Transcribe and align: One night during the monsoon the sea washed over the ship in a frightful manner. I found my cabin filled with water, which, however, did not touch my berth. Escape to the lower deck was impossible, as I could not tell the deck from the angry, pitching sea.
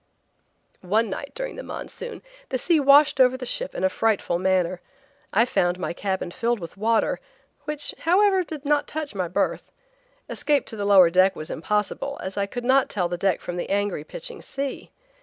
One 0.81 1.11
night 1.11 1.31
during 1.35 1.57
the 1.57 1.61
monsoon 1.61 2.23
the 2.49 2.57
sea 2.57 2.79
washed 2.79 3.19
over 3.21 3.37
the 3.37 3.45
ship 3.45 3.75
in 3.75 3.83
a 3.83 3.87
frightful 3.87 4.39
manner. 4.39 4.81
I 5.31 5.45
found 5.45 5.77
my 5.77 5.93
cabin 5.93 6.31
filled 6.31 6.59
with 6.59 6.75
water, 6.75 7.19
which, 7.65 7.93
however, 7.99 8.43
did 8.43 8.65
not 8.65 8.87
touch 8.87 9.13
my 9.13 9.27
berth. 9.27 9.71
Escape 10.27 10.65
to 10.65 10.75
the 10.75 10.85
lower 10.85 11.11
deck 11.11 11.35
was 11.35 11.51
impossible, 11.51 12.17
as 12.23 12.35
I 12.35 12.47
could 12.47 12.65
not 12.65 12.89
tell 12.89 13.09
the 13.09 13.15
deck 13.15 13.41
from 13.41 13.57
the 13.57 13.69
angry, 13.69 14.03
pitching 14.03 14.41
sea. 14.41 14.89